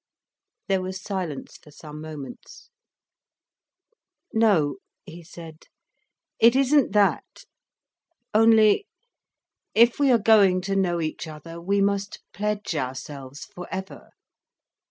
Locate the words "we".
9.99-10.11, 11.61-11.81